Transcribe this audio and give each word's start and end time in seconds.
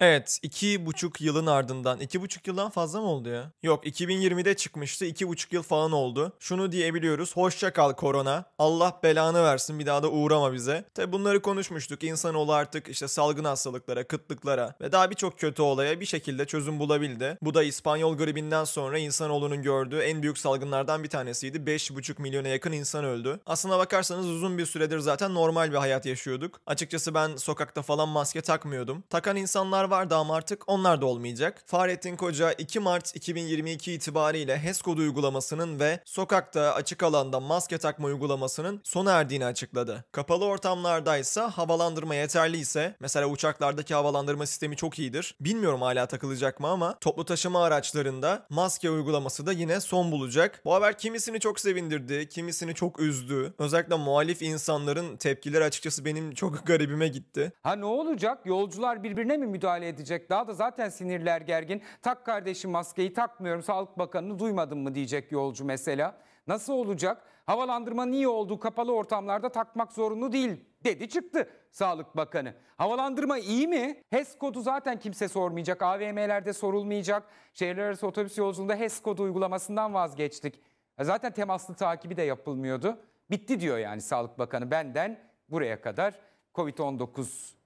Evet, 0.00 0.38
iki 0.42 0.86
buçuk 0.86 1.20
yılın 1.20 1.46
ardından, 1.46 2.00
iki 2.00 2.20
buçuk 2.20 2.46
yıldan 2.46 2.70
fazla 2.70 3.00
mı 3.00 3.06
oldu 3.06 3.28
ya? 3.28 3.52
Yok, 3.62 3.86
2020'de 3.86 4.54
çıkmıştı, 4.54 5.04
iki 5.04 5.28
buçuk 5.28 5.52
yıl 5.52 5.62
falan 5.62 5.92
oldu. 5.92 6.32
Şunu 6.38 6.72
diyebiliyoruz, 6.72 7.36
hoşça 7.36 7.72
kal 7.72 7.92
korona, 7.92 8.44
Allah 8.58 9.00
belanı 9.02 9.44
versin 9.44 9.78
bir 9.78 9.86
daha 9.86 10.02
da 10.02 10.10
uğrama 10.10 10.52
bize. 10.52 10.84
Tabi 10.94 11.12
bunları 11.12 11.42
konuşmuştuk, 11.42 12.04
insanoğlu 12.04 12.52
artık 12.52 12.88
işte 12.88 13.08
salgın 13.08 13.44
hastalıklara, 13.44 14.06
kıtlıklara 14.06 14.74
ve 14.80 14.92
daha 14.92 15.10
birçok 15.10 15.38
kötü 15.38 15.62
olaya 15.62 16.00
bir 16.00 16.06
şekilde 16.06 16.46
çözüm 16.46 16.78
bulabildi. 16.78 17.38
Bu 17.42 17.54
da 17.54 17.62
İspanyol 17.62 18.16
gribinden 18.16 18.64
sonra 18.64 18.98
insanoğlunun 18.98 19.62
gördüğü 19.62 19.98
en 19.98 20.22
büyük 20.22 20.38
salgınlardan 20.38 21.04
bir 21.04 21.08
tanesiydi. 21.08 21.58
5,5 21.58 22.22
milyona 22.22 22.48
yakın 22.48 22.72
insan 22.72 23.04
öldü. 23.04 23.40
Aslına 23.46 23.78
bakarsanız 23.78 24.26
uzun 24.26 24.58
bir 24.58 24.66
süredir 24.66 24.98
zaten 24.98 25.34
normal 25.34 25.70
bir 25.70 25.76
hayat 25.76 26.06
yaşıyorduk. 26.06 26.60
Açıkçası 26.66 27.14
ben 27.14 27.36
sokakta 27.36 27.82
falan 27.82 28.08
maske 28.08 28.40
takmıyordum. 28.40 29.04
Takan 29.10 29.36
insanlar 29.36 29.87
vardı 29.90 30.16
ama 30.16 30.34
artık 30.36 30.62
onlar 30.66 31.00
da 31.00 31.06
olmayacak. 31.06 31.62
Fahrettin 31.66 32.16
Koca 32.16 32.52
2 32.52 32.80
Mart 32.80 33.16
2022 33.16 33.92
itibariyle 33.92 34.58
HES 34.58 34.82
kodu 34.82 35.00
uygulamasının 35.00 35.80
ve 35.80 36.00
sokakta 36.04 36.74
açık 36.74 37.02
alanda 37.02 37.40
maske 37.40 37.78
takma 37.78 38.06
uygulamasının 38.08 38.80
sona 38.84 39.12
erdiğini 39.12 39.44
açıkladı. 39.46 40.04
Kapalı 40.12 40.44
ortamlardaysa 40.44 41.50
havalandırma 41.50 42.14
yeterli 42.14 42.56
ise 42.56 42.96
mesela 43.00 43.26
uçaklardaki 43.26 43.94
havalandırma 43.94 44.46
sistemi 44.46 44.76
çok 44.76 44.98
iyidir. 44.98 45.34
Bilmiyorum 45.40 45.82
hala 45.82 46.06
takılacak 46.06 46.60
mı 46.60 46.68
ama 46.68 46.98
toplu 46.98 47.24
taşıma 47.24 47.64
araçlarında 47.64 48.46
maske 48.50 48.90
uygulaması 48.90 49.46
da 49.46 49.52
yine 49.52 49.80
son 49.80 50.12
bulacak. 50.12 50.60
Bu 50.64 50.74
haber 50.74 50.98
kimisini 50.98 51.40
çok 51.40 51.60
sevindirdi, 51.60 52.28
kimisini 52.28 52.74
çok 52.74 53.00
üzdü. 53.00 53.54
Özellikle 53.58 53.94
muhalif 53.96 54.42
insanların 54.42 55.16
tepkileri 55.16 55.64
açıkçası 55.64 56.04
benim 56.04 56.34
çok 56.34 56.66
garibime 56.66 57.08
gitti. 57.08 57.52
Ha 57.62 57.76
ne 57.76 57.84
olacak? 57.84 58.38
Yolcular 58.44 59.02
birbirine 59.02 59.36
mi 59.36 59.46
müdahale 59.46 59.77
edecek? 59.82 60.30
Daha 60.30 60.48
da 60.48 60.54
zaten 60.54 60.88
sinirler 60.88 61.40
gergin. 61.40 61.82
Tak 62.02 62.26
kardeşim 62.26 62.70
maskeyi 62.70 63.12
takmıyorum. 63.12 63.62
Sağlık 63.62 63.98
Bakanı'nı 63.98 64.38
duymadın 64.38 64.78
mı 64.78 64.94
diyecek 64.94 65.32
yolcu 65.32 65.64
mesela. 65.64 66.18
Nasıl 66.46 66.72
olacak? 66.72 67.22
Havalandırmanın 67.46 68.12
iyi 68.12 68.28
olduğu 68.28 68.58
kapalı 68.60 68.94
ortamlarda 68.94 69.48
takmak 69.48 69.92
zorunlu 69.92 70.32
değil 70.32 70.64
dedi 70.84 71.08
çıktı 71.08 71.50
Sağlık 71.70 72.16
Bakanı. 72.16 72.54
Havalandırma 72.76 73.38
iyi 73.38 73.68
mi? 73.68 74.02
HES 74.10 74.38
kodu 74.38 74.60
zaten 74.60 74.98
kimse 74.98 75.28
sormayacak. 75.28 75.82
AVM'lerde 75.82 76.52
sorulmayacak. 76.52 77.22
Şehirler 77.54 77.82
arası 77.82 78.06
otobüs 78.06 78.38
yolculuğunda 78.38 78.74
HES 78.74 79.02
kodu 79.02 79.22
uygulamasından 79.22 79.94
vazgeçtik. 79.94 80.60
Zaten 81.00 81.32
temaslı 81.32 81.74
takibi 81.74 82.16
de 82.16 82.22
yapılmıyordu. 82.22 82.98
Bitti 83.30 83.60
diyor 83.60 83.78
yani 83.78 84.00
Sağlık 84.00 84.38
Bakanı 84.38 84.70
benden 84.70 85.20
buraya 85.48 85.80
kadar 85.80 86.14
Covid-19 86.54 87.57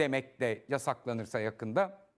demek 0.00 0.40
de 0.40 0.64
yasaklanırsa 0.68 1.40
yakında 1.40 2.09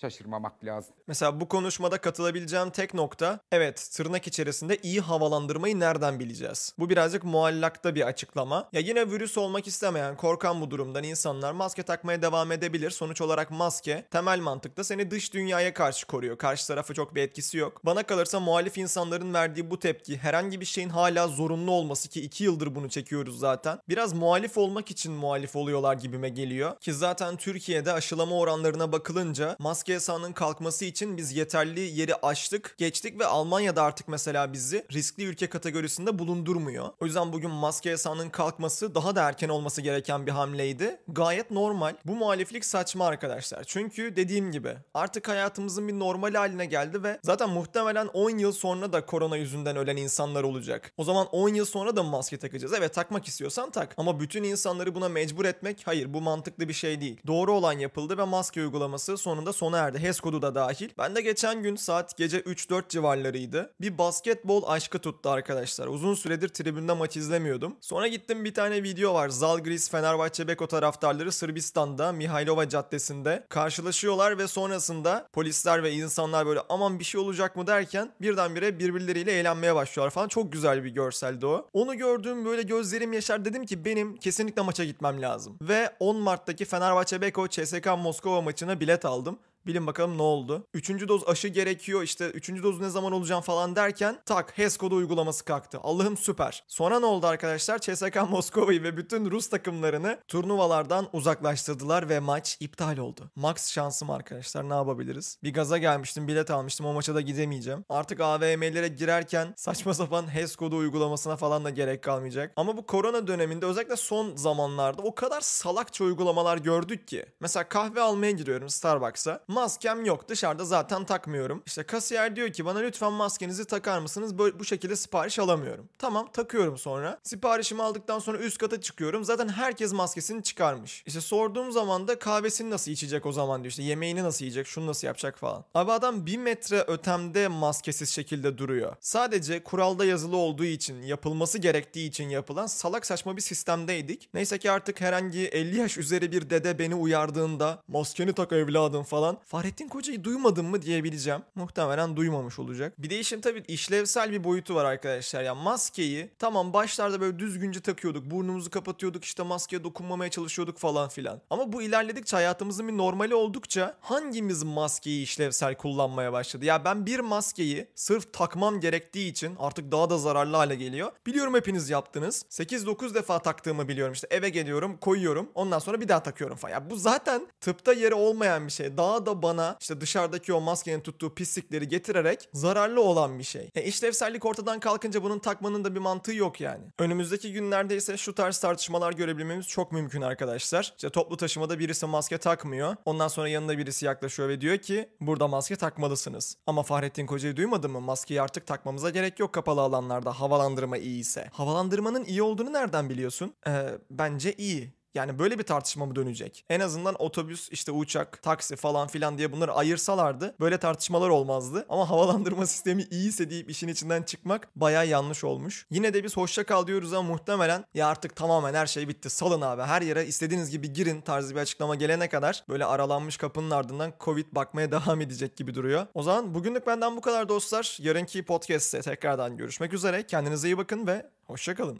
şaşırmamak 0.00 0.64
lazım. 0.64 0.94
Mesela 1.06 1.40
bu 1.40 1.48
konuşmada 1.48 1.98
katılabileceğim 1.98 2.70
tek 2.70 2.94
nokta 2.94 3.40
evet 3.52 3.90
tırnak 3.92 4.26
içerisinde 4.26 4.76
iyi 4.76 5.00
havalandırmayı 5.00 5.80
nereden 5.80 6.20
bileceğiz? 6.20 6.74
Bu 6.78 6.90
birazcık 6.90 7.24
muallakta 7.24 7.94
bir 7.94 8.06
açıklama. 8.06 8.68
Ya 8.72 8.80
yine 8.80 9.10
virüs 9.10 9.38
olmak 9.38 9.66
istemeyen, 9.66 10.16
korkan 10.16 10.60
bu 10.60 10.70
durumdan 10.70 11.04
insanlar 11.04 11.52
maske 11.52 11.82
takmaya 11.82 12.22
devam 12.22 12.52
edebilir. 12.52 12.90
Sonuç 12.90 13.20
olarak 13.20 13.50
maske 13.50 14.06
temel 14.10 14.40
mantıkta 14.40 14.84
seni 14.84 15.10
dış 15.10 15.34
dünyaya 15.34 15.74
karşı 15.74 16.06
koruyor. 16.06 16.38
Karşı 16.38 16.66
tarafa 16.66 16.94
çok 16.94 17.14
bir 17.14 17.22
etkisi 17.22 17.58
yok. 17.58 17.80
Bana 17.84 18.02
kalırsa 18.02 18.40
muhalif 18.40 18.78
insanların 18.78 19.34
verdiği 19.34 19.70
bu 19.70 19.78
tepki 19.78 20.18
herhangi 20.18 20.60
bir 20.60 20.66
şeyin 20.66 20.88
hala 20.88 21.28
zorunlu 21.28 21.70
olması 21.70 22.08
ki 22.08 22.22
2 22.22 22.44
yıldır 22.44 22.74
bunu 22.74 22.88
çekiyoruz 22.88 23.38
zaten. 23.38 23.78
Biraz 23.88 24.12
muhalif 24.12 24.58
olmak 24.58 24.90
için 24.90 25.12
muhalif 25.12 25.56
oluyorlar 25.56 25.94
gibime 25.94 26.28
geliyor. 26.28 26.78
Ki 26.80 26.92
zaten 26.92 27.36
Türkiye'de 27.36 27.92
aşılama 27.92 28.38
oranlarına 28.38 28.92
bakılınca 28.92 29.56
maske 29.58 29.81
maske 29.82 29.92
yasağının 29.92 30.32
kalkması 30.32 30.84
için 30.84 31.16
biz 31.16 31.32
yeterli 31.32 31.80
yeri 31.80 32.14
aştık, 32.14 32.74
geçtik 32.78 33.20
ve 33.20 33.26
Almanya'da 33.26 33.82
artık 33.82 34.08
mesela 34.08 34.52
bizi 34.52 34.86
riskli 34.92 35.24
ülke 35.24 35.46
kategorisinde 35.46 36.18
bulundurmuyor. 36.18 36.88
O 37.00 37.06
yüzden 37.06 37.32
bugün 37.32 37.50
maske 37.50 37.90
yasağının 37.90 38.30
kalkması 38.30 38.94
daha 38.94 39.16
da 39.16 39.22
erken 39.28 39.48
olması 39.48 39.80
gereken 39.80 40.26
bir 40.26 40.32
hamleydi. 40.32 41.00
Gayet 41.08 41.50
normal. 41.50 41.94
Bu 42.04 42.16
muhaliflik 42.16 42.64
saçma 42.64 43.06
arkadaşlar. 43.06 43.64
Çünkü 43.64 44.16
dediğim 44.16 44.52
gibi 44.52 44.76
artık 44.94 45.28
hayatımızın 45.28 45.88
bir 45.88 45.98
normal 45.98 46.34
haline 46.34 46.66
geldi 46.66 47.02
ve 47.02 47.18
zaten 47.22 47.50
muhtemelen 47.50 48.06
10 48.06 48.30
yıl 48.30 48.52
sonra 48.52 48.92
da 48.92 49.06
korona 49.06 49.36
yüzünden 49.36 49.76
ölen 49.76 49.96
insanlar 49.96 50.42
olacak. 50.42 50.92
O 50.96 51.04
zaman 51.04 51.26
10 51.26 51.48
yıl 51.48 51.64
sonra 51.64 51.96
da 51.96 52.02
maske 52.02 52.36
takacağız. 52.36 52.72
Evet 52.72 52.94
takmak 52.94 53.28
istiyorsan 53.28 53.70
tak. 53.70 53.94
Ama 53.96 54.20
bütün 54.20 54.42
insanları 54.42 54.94
buna 54.94 55.08
mecbur 55.08 55.44
etmek 55.44 55.82
hayır 55.84 56.14
bu 56.14 56.20
mantıklı 56.20 56.68
bir 56.68 56.74
şey 56.74 57.00
değil. 57.00 57.20
Doğru 57.26 57.52
olan 57.52 57.72
yapıldı 57.72 58.18
ve 58.18 58.24
maske 58.24 58.60
uygulaması 58.60 59.16
sonunda 59.16 59.52
sona 59.52 59.71
erdi. 59.78 59.98
HES 59.98 60.22
da 60.22 60.54
dahil. 60.54 60.88
Ben 60.98 61.14
de 61.16 61.20
geçen 61.20 61.62
gün 61.62 61.76
saat 61.76 62.16
gece 62.16 62.40
3-4 62.40 62.88
civarlarıydı. 62.88 63.74
Bir 63.80 63.98
basketbol 63.98 64.62
aşkı 64.66 64.98
tuttu 64.98 65.30
arkadaşlar. 65.30 65.86
Uzun 65.86 66.14
süredir 66.14 66.48
tribünde 66.48 66.92
maç 66.92 67.16
izlemiyordum. 67.16 67.76
Sonra 67.80 68.08
gittim 68.08 68.44
bir 68.44 68.54
tane 68.54 68.82
video 68.82 69.14
var. 69.14 69.28
Zalgiris 69.28 69.90
Fenerbahçe 69.90 70.48
Beko 70.48 70.66
taraftarları 70.66 71.32
Sırbistan'da 71.32 72.12
Mihailova 72.12 72.68
Caddesi'nde 72.68 73.46
karşılaşıyorlar 73.48 74.38
ve 74.38 74.48
sonrasında 74.48 75.28
polisler 75.32 75.82
ve 75.82 75.92
insanlar 75.92 76.46
böyle 76.46 76.60
aman 76.68 76.98
bir 76.98 77.04
şey 77.04 77.20
olacak 77.20 77.56
mı 77.56 77.66
derken 77.66 78.12
birdenbire 78.20 78.78
birbirleriyle 78.78 79.32
eğlenmeye 79.32 79.74
başlıyorlar 79.74 80.10
falan. 80.10 80.28
Çok 80.28 80.52
güzel 80.52 80.84
bir 80.84 80.90
görseldi 80.90 81.46
o. 81.46 81.68
Onu 81.72 81.96
gördüğüm 81.96 82.44
böyle 82.44 82.62
gözlerim 82.62 83.12
yaşar 83.12 83.44
dedim 83.44 83.66
ki 83.66 83.84
benim 83.84 84.16
kesinlikle 84.16 84.62
maça 84.62 84.84
gitmem 84.84 85.22
lazım. 85.22 85.56
Ve 85.62 85.90
10 86.00 86.16
Mart'taki 86.16 86.64
Fenerbahçe 86.64 87.20
Beko 87.20 87.48
CSK 87.48 87.86
Moskova 87.98 88.40
maçına 88.40 88.80
bilet 88.80 89.04
aldım. 89.04 89.38
Bilin 89.66 89.86
bakalım 89.86 90.18
ne 90.18 90.22
oldu? 90.22 90.66
Üçüncü 90.74 91.08
doz 91.08 91.28
aşı 91.28 91.48
gerekiyor 91.48 92.02
işte 92.02 92.30
üçüncü 92.30 92.62
doz 92.62 92.80
ne 92.80 92.90
zaman 92.90 93.12
olacağım 93.12 93.42
falan 93.42 93.76
derken 93.76 94.18
tak 94.26 94.58
HES 94.58 94.76
kodu 94.76 94.94
uygulaması 94.94 95.44
kalktı. 95.44 95.78
Allah'ım 95.82 96.16
süper. 96.16 96.64
Sonra 96.68 97.00
ne 97.00 97.06
oldu 97.06 97.26
arkadaşlar? 97.26 97.78
CSK 97.78 98.16
Moskova'yı 98.30 98.82
ve 98.82 98.96
bütün 98.96 99.30
Rus 99.30 99.48
takımlarını 99.48 100.18
turnuvalardan 100.28 101.08
uzaklaştırdılar 101.12 102.08
ve 102.08 102.20
maç 102.20 102.56
iptal 102.60 102.98
oldu. 102.98 103.30
Max 103.36 103.70
şansım 103.70 104.10
arkadaşlar 104.10 104.68
ne 104.68 104.74
yapabiliriz? 104.74 105.38
Bir 105.42 105.52
gaza 105.54 105.78
gelmiştim 105.78 106.28
bilet 106.28 106.50
almıştım 106.50 106.86
o 106.86 106.92
maça 106.92 107.14
da 107.14 107.20
gidemeyeceğim. 107.20 107.84
Artık 107.88 108.20
AVM'lere 108.20 108.88
girerken 108.88 109.54
saçma 109.56 109.94
sapan 109.94 110.34
HES 110.34 110.56
kodu 110.56 110.76
uygulamasına 110.76 111.36
falan 111.36 111.64
da 111.64 111.70
gerek 111.70 112.02
kalmayacak. 112.02 112.52
Ama 112.56 112.76
bu 112.76 112.86
korona 112.86 113.26
döneminde 113.26 113.66
özellikle 113.66 113.96
son 113.96 114.36
zamanlarda 114.36 115.02
o 115.02 115.14
kadar 115.14 115.40
salakça 115.40 116.04
uygulamalar 116.04 116.58
gördük 116.58 117.08
ki. 117.08 117.26
Mesela 117.40 117.68
kahve 117.68 118.00
almaya 118.00 118.32
giriyorum 118.32 118.68
Starbucks'a. 118.68 119.44
Maskem 119.52 120.04
yok 120.04 120.28
dışarıda 120.28 120.64
zaten 120.64 121.04
takmıyorum. 121.04 121.62
İşte 121.66 121.82
kasiyer 121.82 122.36
diyor 122.36 122.52
ki 122.52 122.64
bana 122.64 122.78
lütfen 122.78 123.12
maskenizi 123.12 123.64
takar 123.64 123.98
mısınız? 123.98 124.38
Böyle 124.38 124.58
bu 124.58 124.64
şekilde 124.64 124.96
sipariş 124.96 125.38
alamıyorum. 125.38 125.88
Tamam 125.98 126.28
takıyorum 126.32 126.78
sonra. 126.78 127.18
Siparişimi 127.22 127.82
aldıktan 127.82 128.18
sonra 128.18 128.38
üst 128.38 128.58
kata 128.58 128.80
çıkıyorum. 128.80 129.24
Zaten 129.24 129.48
herkes 129.48 129.92
maskesini 129.92 130.42
çıkarmış. 130.42 131.02
İşte 131.06 131.20
sorduğum 131.20 131.72
zaman 131.72 132.08
da 132.08 132.18
kahvesini 132.18 132.70
nasıl 132.70 132.90
içecek 132.90 133.26
o 133.26 133.32
zaman 133.32 133.62
diyor. 133.62 133.70
İşte 133.70 133.82
yemeğini 133.82 134.22
nasıl 134.22 134.44
yiyecek, 134.44 134.66
şunu 134.66 134.86
nasıl 134.86 135.06
yapacak 135.06 135.38
falan. 135.38 135.64
Abi 135.74 135.92
adam 135.92 136.26
bir 136.26 136.38
metre 136.38 136.84
ötemde 136.86 137.48
maskesiz 137.48 138.10
şekilde 138.10 138.58
duruyor. 138.58 138.96
Sadece 139.00 139.64
kuralda 139.64 140.04
yazılı 140.04 140.36
olduğu 140.36 140.64
için, 140.64 141.02
yapılması 141.02 141.58
gerektiği 141.58 142.08
için 142.08 142.28
yapılan 142.28 142.66
salak 142.66 143.06
saçma 143.06 143.36
bir 143.36 143.42
sistemdeydik. 143.42 144.28
Neyse 144.34 144.58
ki 144.58 144.70
artık 144.70 145.00
herhangi 145.00 145.48
50 145.48 145.76
yaş 145.76 145.98
üzeri 145.98 146.32
bir 146.32 146.50
dede 146.50 146.78
beni 146.78 146.94
uyardığında 146.94 147.82
maskeni 147.88 148.32
tak 148.32 148.52
evladım 148.52 149.02
falan 149.02 149.41
Fahrettin 149.44 149.88
Koca'yı 149.88 150.24
duymadın 150.24 150.64
mı 150.64 150.82
diyebileceğim. 150.82 151.40
Muhtemelen 151.54 152.16
duymamış 152.16 152.58
olacak. 152.58 152.92
Bir 152.98 153.10
de 153.10 153.18
işin 153.18 153.40
tabii 153.40 153.62
işlevsel 153.68 154.30
bir 154.30 154.44
boyutu 154.44 154.74
var 154.74 154.84
arkadaşlar. 154.84 155.42
Yani 155.42 155.62
maskeyi 155.62 156.30
tamam 156.38 156.72
başlarda 156.72 157.20
böyle 157.20 157.38
düzgünce 157.38 157.80
takıyorduk. 157.80 158.30
Burnumuzu 158.30 158.70
kapatıyorduk 158.70 159.24
işte 159.24 159.42
maskeye 159.42 159.84
dokunmamaya 159.84 160.30
çalışıyorduk 160.30 160.78
falan 160.78 161.08
filan. 161.08 161.40
Ama 161.50 161.72
bu 161.72 161.82
ilerledikçe 161.82 162.36
hayatımızın 162.36 162.88
bir 162.88 162.98
normali 162.98 163.34
oldukça 163.34 163.96
hangimiz 164.00 164.62
maskeyi 164.62 165.22
işlevsel 165.22 165.74
kullanmaya 165.74 166.32
başladı? 166.32 166.64
Ya 166.64 166.84
ben 166.84 167.06
bir 167.06 167.20
maskeyi 167.20 167.86
sırf 167.94 168.32
takmam 168.32 168.80
gerektiği 168.80 169.30
için 169.30 169.56
artık 169.58 169.92
daha 169.92 170.10
da 170.10 170.18
zararlı 170.18 170.56
hale 170.56 170.74
geliyor. 170.74 171.12
Biliyorum 171.26 171.54
hepiniz 171.54 171.90
yaptınız. 171.90 172.44
8-9 172.50 173.14
defa 173.14 173.38
taktığımı 173.38 173.88
biliyorum. 173.88 174.12
İşte 174.12 174.26
eve 174.30 174.48
geliyorum, 174.48 174.96
koyuyorum. 174.96 175.48
Ondan 175.54 175.78
sonra 175.78 176.00
bir 176.00 176.08
daha 176.08 176.22
takıyorum 176.22 176.56
falan. 176.56 176.72
Ya 176.72 176.90
bu 176.90 176.96
zaten 176.96 177.46
tıpta 177.60 177.92
yeri 177.92 178.14
olmayan 178.14 178.66
bir 178.66 178.72
şey. 178.72 178.96
Daha 178.96 179.26
da 179.26 179.31
da 179.32 179.42
bana 179.42 179.76
işte 179.80 180.00
dışarıdaki 180.00 180.52
o 180.52 180.60
maskenin 180.60 181.00
tuttuğu 181.00 181.34
pislikleri 181.34 181.88
getirerek 181.88 182.48
zararlı 182.52 183.00
olan 183.00 183.38
bir 183.38 183.44
şey. 183.44 183.70
E 183.74 183.82
işlevsellik 183.82 184.44
ortadan 184.44 184.80
kalkınca 184.80 185.22
bunun 185.22 185.38
takmanın 185.38 185.84
da 185.84 185.94
bir 185.94 186.00
mantığı 186.00 186.34
yok 186.34 186.60
yani. 186.60 186.84
Önümüzdeki 186.98 187.52
günlerde 187.52 187.96
ise 187.96 188.16
şu 188.16 188.34
tarz 188.34 188.58
tartışmalar 188.58 189.12
görebilmemiz 189.12 189.68
çok 189.68 189.92
mümkün 189.92 190.22
arkadaşlar. 190.22 190.92
İşte 190.96 191.10
toplu 191.10 191.36
taşımada 191.36 191.78
birisi 191.78 192.06
maske 192.06 192.38
takmıyor. 192.38 192.96
Ondan 193.04 193.28
sonra 193.28 193.48
yanında 193.48 193.78
birisi 193.78 194.06
yaklaşıyor 194.06 194.48
ve 194.48 194.60
diyor 194.60 194.78
ki 194.78 195.08
burada 195.20 195.48
maske 195.48 195.76
takmalısınız. 195.76 196.56
Ama 196.66 196.82
Fahrettin 196.82 197.26
Koca'yı 197.26 197.56
duymadın 197.56 197.90
mı? 197.90 198.00
Maskeyi 198.00 198.42
artık 198.42 198.66
takmamıza 198.66 199.10
gerek 199.10 199.38
yok 199.38 199.52
kapalı 199.52 199.80
alanlarda 199.80 200.40
havalandırma 200.40 200.96
iyi 200.96 201.20
ise. 201.20 201.48
Havalandırmanın 201.52 202.24
iyi 202.24 202.42
olduğunu 202.42 202.72
nereden 202.72 203.10
biliyorsun? 203.10 203.54
Ee, 203.66 203.98
bence 204.10 204.52
iyi. 204.52 205.01
Yani 205.14 205.38
böyle 205.38 205.58
bir 205.58 205.62
tartışma 205.64 206.06
mı 206.06 206.16
dönecek? 206.16 206.64
En 206.70 206.80
azından 206.80 207.14
otobüs, 207.18 207.68
işte 207.70 207.92
uçak, 207.92 208.42
taksi 208.42 208.76
falan 208.76 209.08
filan 209.08 209.38
diye 209.38 209.52
bunları 209.52 209.72
ayırsalardı 209.72 210.54
böyle 210.60 210.78
tartışmalar 210.78 211.28
olmazdı. 211.28 211.86
Ama 211.88 212.10
havalandırma 212.10 212.66
sistemi 212.72 213.02
iyiyse 213.02 213.50
deyip 213.50 213.70
işin 213.70 213.88
içinden 213.88 214.22
çıkmak 214.22 214.68
baya 214.76 215.04
yanlış 215.04 215.44
olmuş. 215.44 215.86
Yine 215.90 216.14
de 216.14 216.24
biz 216.24 216.36
hoşça 216.36 216.64
kal 216.64 216.86
diyoruz 216.86 217.12
ama 217.12 217.28
muhtemelen 217.28 217.84
ya 217.94 218.06
artık 218.08 218.36
tamamen 218.36 218.74
her 218.74 218.86
şey 218.86 219.08
bitti. 219.08 219.30
Salın 219.30 219.60
abi 219.60 219.82
her 219.82 220.02
yere 220.02 220.26
istediğiniz 220.26 220.70
gibi 220.70 220.92
girin 220.92 221.20
tarzı 221.20 221.54
bir 221.54 221.60
açıklama 221.60 221.94
gelene 221.94 222.28
kadar 222.28 222.64
böyle 222.68 222.84
aralanmış 222.84 223.36
kapının 223.36 223.70
ardından 223.70 224.12
Covid 224.20 224.46
bakmaya 224.52 224.92
devam 224.92 225.20
edecek 225.20 225.56
gibi 225.56 225.74
duruyor. 225.74 226.06
O 226.14 226.22
zaman 226.22 226.54
bugünlük 226.54 226.86
benden 226.86 227.16
bu 227.16 227.20
kadar 227.20 227.48
dostlar. 227.48 227.98
Yarınki 228.00 228.44
podcast'te 228.44 229.00
tekrardan 229.00 229.56
görüşmek 229.56 229.92
üzere. 229.92 230.26
Kendinize 230.26 230.68
iyi 230.68 230.78
bakın 230.78 231.06
ve 231.06 231.26
hoşça 231.46 231.74
kalın. 231.74 231.98